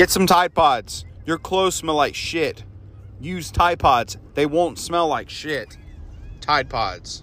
[0.00, 1.04] Get some Tide Pods.
[1.26, 2.64] Your clothes smell like shit.
[3.20, 4.16] Use Tide Pods.
[4.32, 5.76] They won't smell like shit.
[6.40, 7.22] Tide Pods.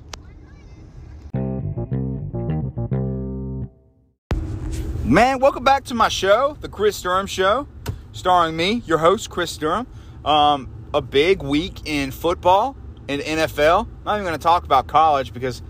[5.03, 7.67] Man, welcome back to my show, The Chris Durham Show,
[8.11, 9.87] starring me, your host, Chris Durham.
[10.23, 12.77] Um, a big week in football
[13.09, 13.87] and NFL.
[14.05, 15.63] Not even going to talk about college because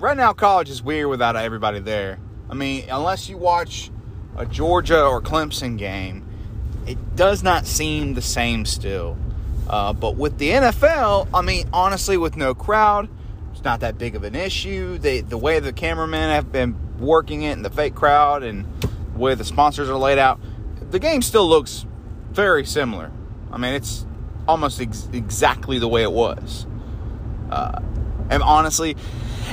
[0.00, 2.18] right now college is weird without everybody there.
[2.50, 3.92] I mean, unless you watch
[4.36, 6.24] a Georgia or Clemson game,
[6.86, 9.16] it does not seem the same still.
[9.68, 13.08] Uh, but with the NFL, I mean, honestly, with no crowd,
[13.52, 14.98] it's not that big of an issue.
[14.98, 18.66] The way the cameramen have been working it and the fake crowd and
[19.12, 20.40] the way the sponsors are laid out,
[20.90, 21.84] the game still looks
[22.30, 23.10] very similar.
[23.52, 24.06] I mean, it's
[24.46, 26.66] almost ex- exactly the way it was.
[27.50, 27.80] Uh,
[28.30, 28.96] and honestly,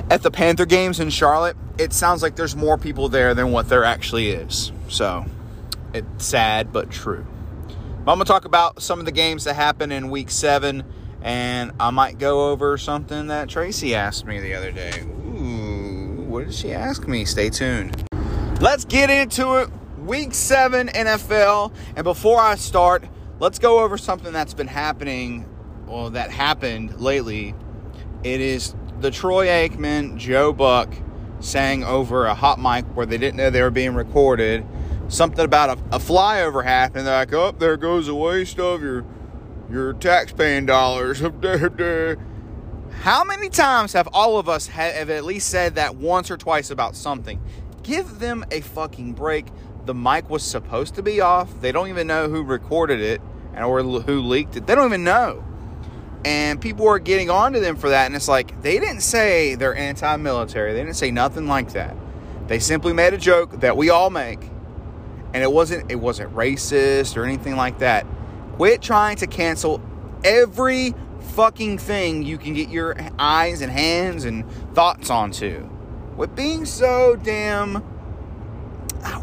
[0.10, 3.70] at the Panther games in Charlotte, it sounds like there's more people there than what
[3.70, 4.72] there actually is.
[4.90, 5.26] So
[5.94, 7.26] it's sad but true.
[8.04, 10.84] But I'm gonna talk about some of the games that happened in Week Seven,
[11.22, 15.02] and I might go over something that Tracy asked me the other day.
[15.02, 17.26] Ooh, what did she ask me?
[17.26, 18.04] Stay tuned.
[18.62, 19.70] Let's get into it.
[19.99, 23.05] Week Seven NFL, and before I start,
[23.40, 25.49] let's go over something that's been happening.
[25.88, 27.55] Well, that happened lately.
[28.24, 30.94] It is the Troy Aikman, Joe Buck
[31.46, 34.65] sang over a hot mic where they didn't know they were being recorded.
[35.07, 37.05] Something about a, a flyover happened.
[37.05, 39.05] They're like, "Oh, there goes a waste of your
[39.70, 41.20] your tax-paying dollars."
[43.02, 46.71] How many times have all of us have at least said that once or twice
[46.71, 47.40] about something?
[47.84, 49.46] Give them a fucking break.
[49.85, 51.62] The mic was supposed to be off.
[51.62, 53.21] They don't even know who recorded it
[53.54, 54.65] and or who leaked it.
[54.65, 55.45] They don't even know
[56.26, 59.76] and people are getting onto them for that and it's like they didn't say they're
[59.76, 60.73] anti-military.
[60.73, 61.95] They didn't say nothing like that.
[62.48, 64.40] They simply made a joke that we all make
[65.35, 68.07] and it wasn't it wasn't racist or anything like that.
[68.56, 69.79] Quit trying to cancel
[70.23, 70.96] every
[71.35, 75.69] fucking thing you can get your eyes and hands and thoughts onto.
[76.18, 77.75] With being so damn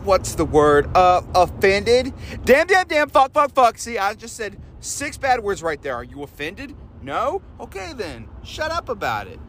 [0.05, 2.15] what's the word uh offended?
[2.45, 3.79] Damn damn damn fuck fuck fuck.
[3.79, 7.43] See i just said six bad words right there are you offended no?
[7.59, 8.29] Okay then.
[8.45, 9.41] Shut up about it.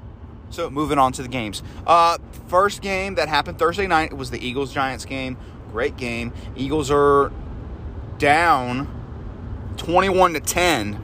[0.49, 1.63] So moving on to the games.
[1.85, 2.17] Uh,
[2.47, 5.37] first game that happened Thursday night it was the Eagles Giants game.
[5.71, 6.33] Great game.
[6.55, 7.31] Eagles are
[8.17, 8.87] down
[9.77, 10.99] 21 to 10.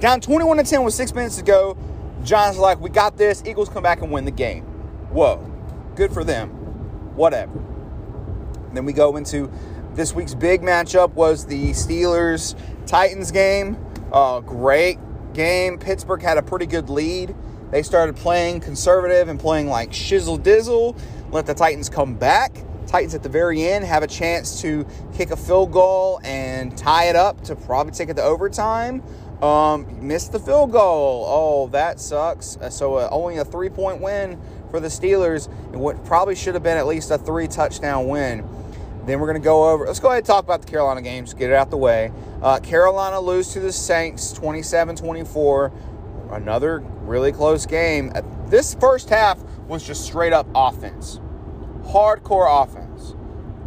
[0.00, 1.76] Down 21 to 10 with six minutes to go.
[2.24, 3.42] Giants like, we got this.
[3.44, 4.64] Eagles come back and win the game.
[5.10, 5.38] Whoa.
[5.94, 6.50] Good for them.
[7.16, 7.60] Whatever.
[8.72, 9.52] then we go into
[9.94, 13.76] this week's big matchup was the Steelers Titans game.
[14.12, 14.98] Uh, great
[15.34, 15.78] game.
[15.78, 17.34] Pittsburgh had a pretty good lead.
[17.70, 20.98] They started playing conservative and playing like shizzle dizzle.
[21.30, 22.54] Let the Titans come back.
[22.86, 27.04] Titans at the very end have a chance to kick a field goal and tie
[27.04, 29.02] it up to probably take it to overtime.
[29.42, 31.24] Um, missed the field goal.
[31.26, 32.58] Oh, that sucks.
[32.58, 34.38] Uh, so uh, only a three point win
[34.70, 35.48] for the Steelers.
[35.72, 38.46] What probably should have been at least a three touchdown win.
[39.06, 39.86] Then we're going to go over.
[39.86, 42.12] Let's go ahead and talk about the Carolina games, get it out the way.
[42.40, 45.72] Uh, Carolina lose to the Saints 27 24.
[46.30, 48.12] Another really close game.
[48.14, 51.18] Uh, this first half was just straight up offense,
[51.84, 53.14] hardcore offense.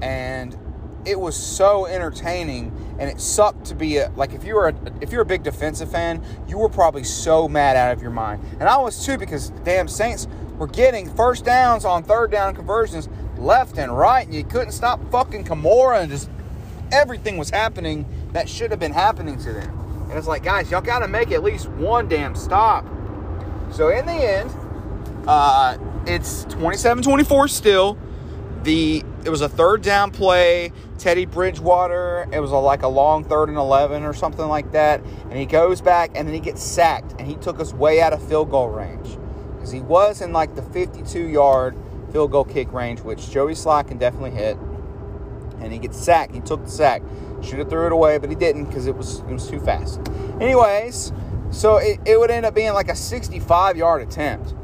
[0.02, 0.58] And
[1.06, 4.76] it was so entertaining and it sucked to be a, like if you were a,
[5.02, 8.44] if you're a big defensive fan you were probably so mad out of your mind
[8.60, 13.08] and i was too because damn saints were getting first downs on third down conversions
[13.38, 16.30] left and right, and you couldn't stop fucking Kamara, and just
[16.92, 20.08] everything was happening that should have been happening to them.
[20.10, 22.86] And it's like, guys, y'all got to make at least one damn stop.
[23.72, 24.52] So in the end,
[25.28, 27.98] uh, it's 27-24 still.
[28.64, 30.72] The it was a third down play.
[30.98, 32.28] Teddy Bridgewater.
[32.32, 35.02] It was a, like a long third and eleven or something like that.
[35.30, 37.14] And he goes back and then he gets sacked.
[37.20, 39.18] And he took us way out of field goal range
[39.56, 41.76] because he was in like the 52 yard
[42.16, 44.56] field goal kick range, which Joey Slye can definitely hit.
[45.60, 46.34] And he gets sacked.
[46.34, 47.02] He took the sack.
[47.42, 50.00] Should have threw it away, but he didn't because it was it was too fast.
[50.40, 51.12] Anyways,
[51.52, 54.56] so it, it would end up being like a 65 yard attempt.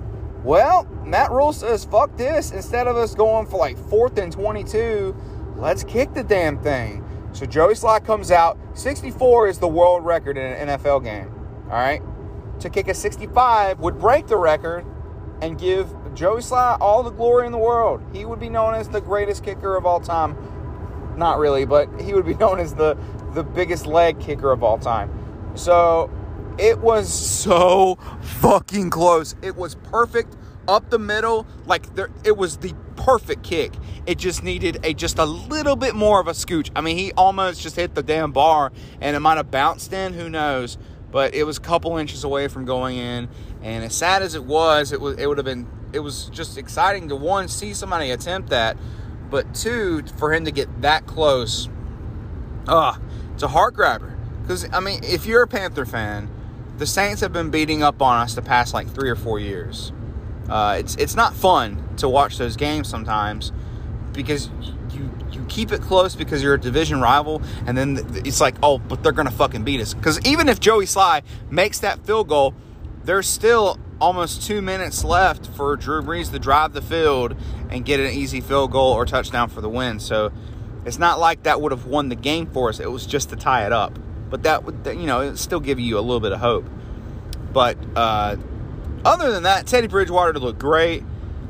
[0.45, 2.51] Well, Matt Rhule says, fuck this.
[2.51, 5.13] Instead of us going for like fourth and 22,
[5.57, 7.03] let's kick the damn thing.
[7.33, 8.57] So Joey Slye comes out.
[8.75, 11.29] 64 is the world record in an NFL game.
[11.65, 12.01] All right.
[12.61, 14.85] To kick a 65 would break the record
[15.41, 18.01] and give Joey Slye, all the glory in the world.
[18.13, 20.35] He would be known as the greatest kicker of all time.
[21.17, 22.97] Not really, but he would be known as the
[23.33, 25.09] the biggest leg kicker of all time.
[25.55, 26.11] So
[26.57, 29.35] it was so fucking close.
[29.41, 30.35] It was perfect
[30.67, 33.73] up the middle, like there, it was the perfect kick.
[34.05, 36.69] It just needed a just a little bit more of a scooch.
[36.75, 40.13] I mean, he almost just hit the damn bar, and it might have bounced in.
[40.13, 40.77] Who knows?
[41.11, 43.29] But it was a couple inches away from going in.
[43.61, 45.67] And as sad as it was, it was it would have been.
[45.93, 48.77] It was just exciting to one see somebody attempt that,
[49.29, 51.69] but two for him to get that close.
[52.67, 52.99] Ah,
[53.33, 54.17] it's a heart grabber.
[54.41, 56.29] Because I mean, if you're a Panther fan,
[56.77, 59.91] the Saints have been beating up on us the past like three or four years.
[60.49, 63.51] Uh, it's it's not fun to watch those games sometimes
[64.13, 64.49] because
[65.51, 69.11] keep it close because you're a division rival, and then it's like, oh, but they're
[69.11, 69.93] gonna fucking beat us.
[69.93, 72.55] Because even if Joey Slye makes that field goal,
[73.03, 77.35] there's still almost two minutes left for Drew Brees to drive the field
[77.69, 79.99] and get an easy field goal or touchdown for the win.
[79.99, 80.31] So
[80.85, 82.79] it's not like that would have won the game for us.
[82.79, 83.99] It was just to tie it up.
[84.29, 86.65] But that would, you know, it still give you a little bit of hope.
[87.51, 88.37] But uh,
[89.03, 91.03] other than that, Teddy Bridgewater looked great.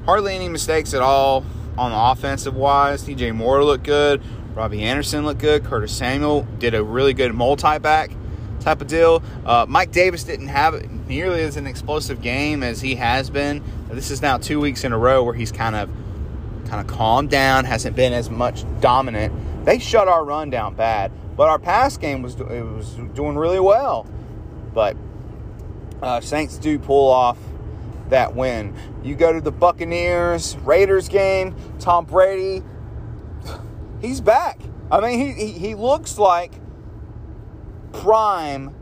[0.05, 1.45] Hardly any mistakes at all
[1.77, 3.03] on the offensive wise.
[3.03, 4.21] DJ Moore looked good.
[4.53, 5.63] Robbie Anderson looked good.
[5.63, 8.11] Curtis Samuel did a really good multi back
[8.59, 9.23] type of deal.
[9.45, 13.63] Uh, Mike Davis didn't have nearly as an explosive game as he has been.
[13.89, 15.89] This is now two weeks in a row where he's kind of
[16.67, 19.65] kind of calmed down, hasn't been as much dominant.
[19.65, 23.59] They shut our run down bad, but our pass game was it was doing really
[23.59, 24.07] well.
[24.73, 24.95] But
[26.01, 27.37] uh, Saints do pull off
[28.11, 28.75] that win.
[29.03, 31.55] You go to the Buccaneers Raiders game.
[31.79, 32.63] Tom Brady,
[33.99, 34.59] he's back.
[34.91, 36.53] I mean, he, he, he looks like
[37.91, 38.75] prime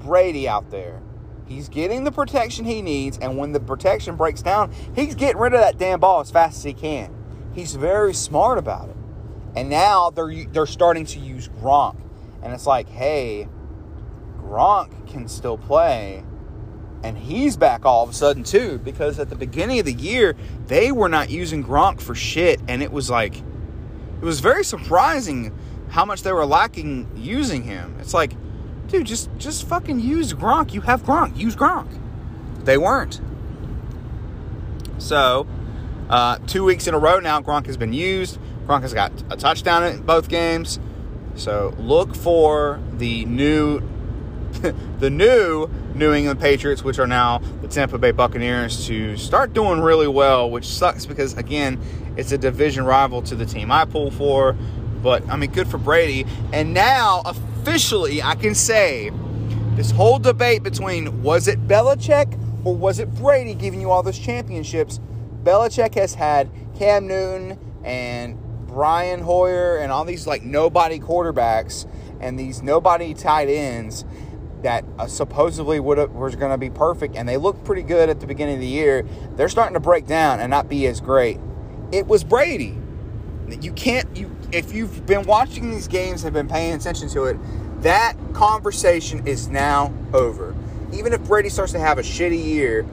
[0.00, 1.00] Brady out there.
[1.46, 5.52] He's getting the protection he needs, and when the protection breaks down, he's getting rid
[5.54, 7.14] of that damn ball as fast as he can.
[7.54, 8.96] He's very smart about it.
[9.56, 11.96] And now they're they're starting to use Gronk.
[12.42, 13.48] And it's like, hey,
[14.38, 16.24] Gronk can still play.
[17.04, 20.34] And he's back all of a sudden too, because at the beginning of the year,
[20.66, 22.60] they were not using Gronk for shit.
[22.66, 25.56] And it was like it was very surprising
[25.90, 27.94] how much they were lacking using him.
[28.00, 28.32] It's like,
[28.88, 30.72] dude, just just fucking use Gronk.
[30.72, 31.36] You have Gronk.
[31.36, 31.88] Use Gronk.
[32.64, 33.20] They weren't.
[34.96, 35.46] So,
[36.08, 38.38] uh, two weeks in a row now, Gronk has been used.
[38.66, 40.80] Gronk has got a touchdown in both games.
[41.34, 43.80] So look for the new,
[44.98, 49.80] the new New England Patriots, which are now the Tampa Bay Buccaneers, to start doing
[49.80, 50.50] really well.
[50.50, 51.78] Which sucks because again,
[52.16, 54.56] it's a division rival to the team I pull for.
[55.02, 56.24] But I mean, good for Brady.
[56.52, 59.10] And now officially, I can say
[59.76, 64.18] this whole debate between was it Belichick or was it Brady giving you all those
[64.18, 64.98] championships?
[65.42, 71.86] Belichick has had Cam Newton and Brian Hoyer and all these like nobody quarterbacks
[72.20, 74.04] and these nobody tight ends
[74.64, 78.20] that uh, supposedly would was going to be perfect and they looked pretty good at
[78.20, 79.06] the beginning of the year.
[79.36, 81.38] They're starting to break down and not be as great.
[81.92, 82.76] It was Brady.
[83.60, 87.36] You can't you if you've been watching these games and been paying attention to it,
[87.82, 90.54] that conversation is now over.
[90.92, 92.86] Even if Brady starts to have a shitty year,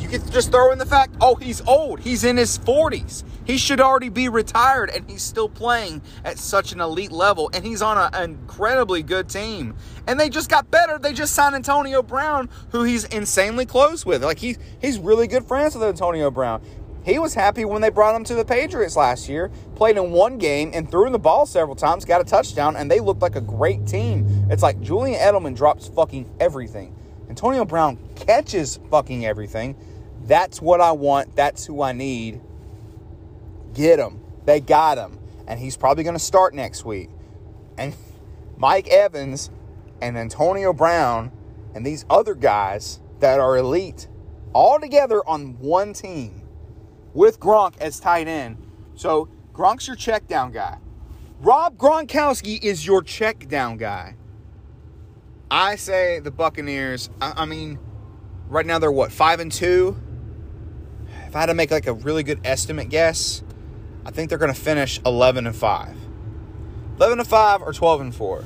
[0.00, 2.00] you can just throw in the fact, oh, he's old.
[2.00, 3.24] He's in his 40s.
[3.44, 7.64] He should already be retired, and he's still playing at such an elite level, and
[7.64, 9.74] he's on a, an incredibly good team.
[10.06, 10.98] And they just got better.
[10.98, 14.22] They just signed Antonio Brown, who he's insanely close with.
[14.22, 16.62] Like he's he's really good friends with Antonio Brown.
[17.04, 20.36] He was happy when they brought him to the Patriots last year, played in one
[20.36, 23.34] game and threw in the ball several times, got a touchdown, and they looked like
[23.34, 24.46] a great team.
[24.50, 26.94] It's like Julian Edelman drops fucking everything.
[27.38, 29.76] Antonio Brown catches fucking everything.
[30.24, 31.36] That's what I want.
[31.36, 32.40] That's who I need.
[33.74, 34.20] Get him.
[34.44, 35.20] They got him.
[35.46, 37.10] And he's probably going to start next week.
[37.78, 37.94] And
[38.56, 39.50] Mike Evans
[40.02, 41.30] and Antonio Brown
[41.76, 44.08] and these other guys that are elite
[44.52, 46.42] all together on one team
[47.14, 48.56] with Gronk as tight end.
[48.96, 50.78] So Gronk's your check down guy.
[51.38, 54.16] Rob Gronkowski is your check down guy.
[55.50, 57.08] I say the Buccaneers.
[57.20, 57.78] I, I, mean,
[58.48, 59.96] right now they're what five and two.
[61.26, 63.42] If I had to make like a really good estimate guess,
[64.04, 65.96] I think they're going to finish eleven and five.
[66.96, 68.44] Eleven and five or twelve and four.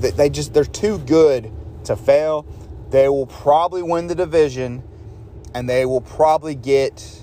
[0.00, 1.50] They, they just they're too good
[1.84, 2.46] to fail.
[2.90, 4.82] They will probably win the division,
[5.54, 7.22] and they will probably get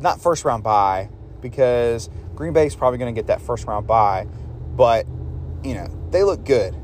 [0.00, 1.08] not first round bye
[1.40, 4.26] because Green Bay is probably going to get that first round bye,
[4.74, 5.06] but
[5.64, 6.74] you know they look good.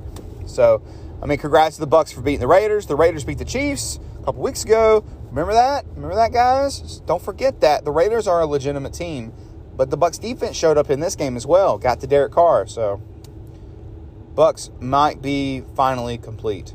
[0.46, 0.82] So
[1.22, 2.86] I mean, congrats to the Bucks for beating the Raiders.
[2.86, 5.04] The Raiders beat the Chiefs a couple weeks ago.
[5.28, 5.84] Remember that?
[5.94, 7.00] Remember that, guys?
[7.06, 9.32] Don't forget that the Raiders are a legitimate team,
[9.76, 11.78] but the Bucks defense showed up in this game as well.
[11.78, 13.00] Got to Derek Carr, so
[14.34, 16.74] Bucks might be finally complete.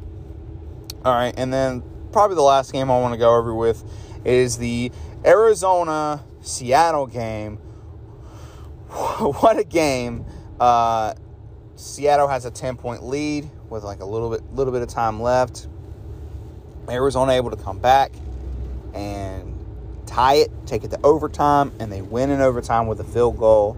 [1.04, 3.84] All right, and then probably the last game I want to go over with
[4.24, 4.94] is the
[5.26, 7.58] Arizona Seattle game.
[8.88, 10.26] what a game!
[10.58, 11.16] Uh,
[11.76, 15.22] Seattle has a 10 point lead with like a little bit little bit of time
[15.22, 15.68] left.
[16.90, 18.14] Arizona able to come back
[18.94, 19.54] and
[20.06, 23.78] tie it, take it to overtime, and they win in overtime with a field goal.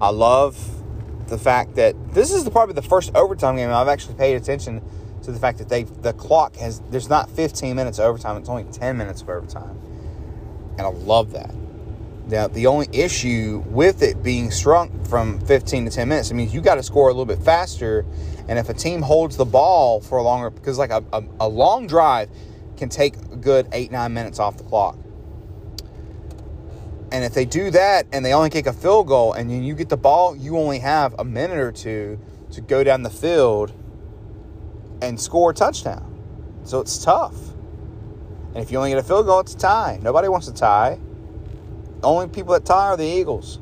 [0.00, 0.82] I love
[1.28, 4.82] the fact that this is probably the first overtime game I've actually paid attention
[5.22, 8.48] to the fact that they the clock has there's not 15 minutes of overtime, it's
[8.48, 9.78] only 10 minutes of overtime.
[10.76, 11.54] And I love that.
[12.26, 16.54] Now, the only issue with it being shrunk from 15 to 10 minutes, it means
[16.54, 18.06] you got to score a little bit faster.
[18.48, 21.48] And if a team holds the ball for a longer, because like a, a, a
[21.48, 22.30] long drive
[22.78, 24.96] can take a good eight, nine minutes off the clock.
[27.12, 29.90] And if they do that and they only kick a field goal and you get
[29.90, 32.18] the ball, you only have a minute or two
[32.52, 33.72] to go down the field
[35.02, 36.10] and score a touchdown.
[36.64, 37.36] So it's tough.
[38.54, 39.98] And if you only get a field goal, it's a tie.
[40.02, 40.98] Nobody wants to tie
[42.04, 43.58] only people that tie are the Eagles.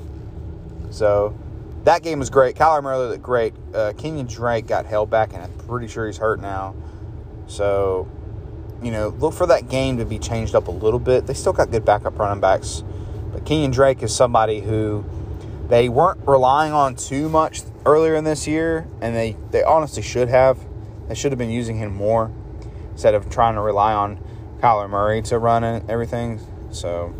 [0.90, 1.36] so
[1.84, 2.56] that game was great.
[2.56, 3.54] Kyler Murray looked great.
[3.72, 6.74] Uh, Kenyon Drake got held back, and I'm pretty sure he's hurt now.
[7.46, 8.08] So,
[8.82, 11.26] you know, look for that game to be changed up a little bit.
[11.26, 12.84] They still got good backup running backs,
[13.32, 15.04] but Kenyon Drake is somebody who
[15.68, 20.28] they weren't relying on too much earlier in this year, and they, they honestly should
[20.28, 20.58] have.
[21.08, 22.30] They should have been using him more
[22.92, 24.18] instead of trying to rely on
[24.60, 26.40] Kyler Murray to run and everything.
[26.70, 27.14] So,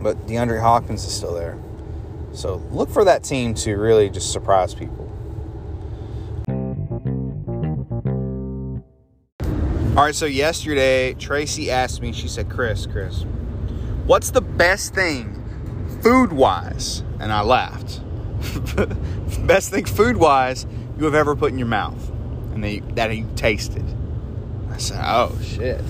[0.00, 1.58] but DeAndre Hopkins is still there.
[2.32, 5.04] So look for that team to really just surprise people.
[9.96, 13.22] All right, so yesterday Tracy asked me, she said, Chris, Chris,
[14.06, 15.40] what's the best thing
[16.02, 17.04] food wise?
[17.20, 18.00] And I laughed.
[19.46, 20.66] best thing food wise
[20.98, 22.10] you have ever put in your mouth
[22.52, 23.84] and they, that you tasted.
[24.70, 25.80] I said, oh shit.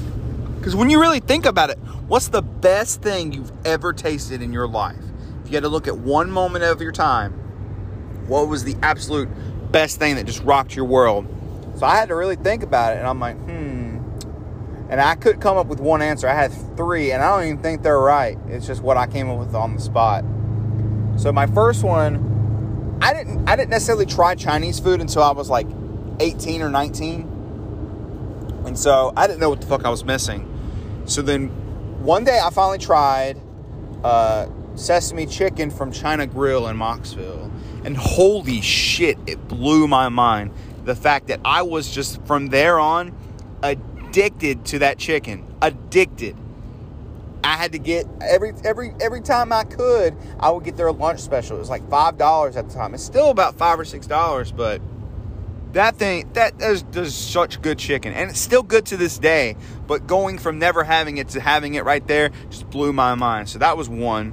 [0.64, 1.76] Because when you really think about it,
[2.08, 4.96] what's the best thing you've ever tasted in your life?
[5.44, 7.32] If you had to look at one moment of your time,
[8.28, 9.28] what was the absolute
[9.70, 11.26] best thing that just rocked your world?
[11.76, 13.98] So I had to really think about it, and I'm like, hmm.
[14.88, 16.26] And I couldn't come up with one answer.
[16.26, 18.38] I had three, and I don't even think they're right.
[18.48, 20.24] It's just what I came up with on the spot.
[21.18, 25.50] So my first one, I didn't I didn't necessarily try Chinese food until I was
[25.50, 25.66] like
[26.20, 28.62] 18 or 19.
[28.64, 30.52] And so I didn't know what the fuck I was missing.
[31.06, 31.48] So then
[32.02, 33.40] one day I finally tried
[34.02, 37.50] uh, sesame chicken from China Grill in Mocksville.
[37.84, 40.52] And holy shit, it blew my mind.
[40.84, 43.16] The fact that I was just from there on
[43.62, 45.44] addicted to that chicken.
[45.60, 46.36] Addicted.
[47.42, 51.20] I had to get every every every time I could, I would get their lunch
[51.20, 51.56] special.
[51.56, 52.94] It was like five dollars at the time.
[52.94, 54.80] It's still about five or six dollars, but
[55.74, 60.06] that thing that does, such good chicken and it's still good to this day but
[60.06, 63.48] going from never having it to having it right there just blew my mind.
[63.48, 64.32] So that was one.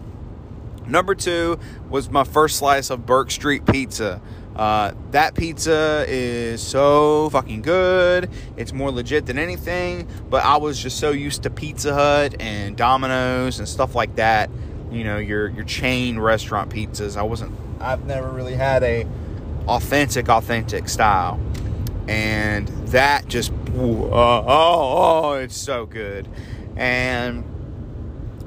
[0.87, 4.21] Number two was my first slice of burke street pizza.
[4.55, 8.29] Uh, that pizza is so fucking good.
[8.57, 12.77] It's more legit than anything but i was just so used to pizza hut and
[12.77, 14.49] domino's and stuff like that.
[14.91, 17.17] You know your your chain restaurant pizzas.
[17.17, 19.07] I wasn't i've never really had a
[19.67, 21.39] authentic, authentic style.
[22.07, 24.09] And that just, oh,
[24.47, 26.27] oh, it's so good.
[26.75, 27.45] And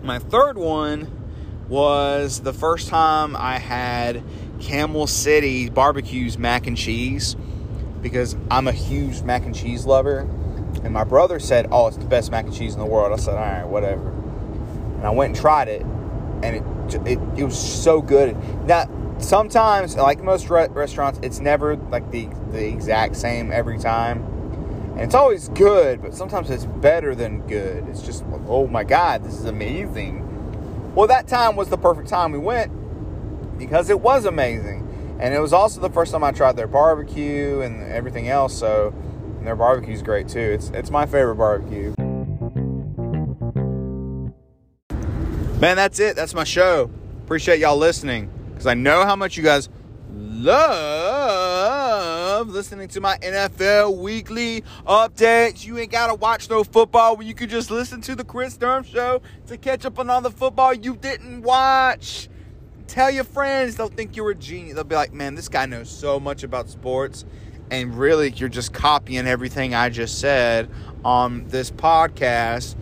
[0.02, 1.11] my third one
[1.68, 4.23] was the first time I had
[4.61, 7.37] Camel City barbecues mac and cheese
[8.02, 10.21] because I'm a huge mac and cheese lover.
[10.83, 13.12] And my brother said, Oh, it's the best mac and cheese in the world.
[13.12, 14.09] I said, All right, whatever.
[14.09, 16.62] And I went and tried it, and it,
[17.07, 18.37] it, it was so good.
[18.67, 18.87] Now,
[19.19, 24.23] sometimes, like most re- restaurants, it's never like the the exact same every time,
[24.93, 26.03] and it's always good.
[26.03, 27.88] But sometimes it's better than good.
[27.88, 30.23] It's just oh my god, this is amazing.
[30.95, 32.71] Well, that time was the perfect time we went
[33.59, 37.61] because it was amazing, and it was also the first time I tried their barbecue
[37.61, 38.57] and everything else.
[38.57, 38.95] So
[39.43, 40.41] their barbecue is great too.
[40.41, 41.95] It's it's my favorite barbecue.
[45.64, 46.14] Man, that's it.
[46.14, 46.90] That's my show.
[47.23, 49.71] Appreciate y'all listening because I know how much you guys
[50.12, 50.50] love
[52.50, 55.64] listening to my NFL weekly updates.
[55.64, 58.85] You ain't got to watch no football you can just listen to the Chris Durham
[58.85, 62.28] show to catch up on all the football you didn't watch.
[62.87, 64.75] Tell your friends, they'll think you're a genius.
[64.75, 67.25] They'll be like, man, this guy knows so much about sports.
[67.71, 70.68] And really, you're just copying everything I just said
[71.06, 72.76] on this podcast.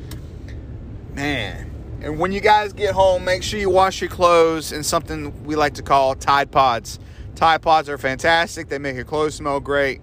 [1.14, 1.71] Man,
[2.02, 5.54] and when you guys get home, make sure you wash your clothes in something we
[5.54, 6.99] like to call Tide Pods.
[7.37, 8.68] Tide Pods are fantastic.
[8.68, 10.00] They make your clothes smell great.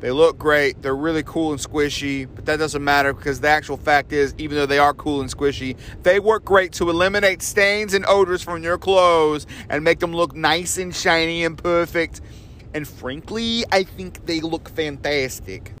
[0.00, 0.80] They look great.
[0.80, 4.56] They're really cool and squishy, but that doesn't matter because the actual fact is, even
[4.56, 8.62] though they are cool and squishy, they work great to eliminate stains and odors from
[8.62, 12.22] your clothes and make them look nice and shiny and perfect.
[12.72, 15.74] And frankly, I think they look fantastic.